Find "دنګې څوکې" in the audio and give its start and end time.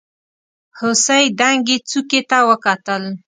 1.39-2.21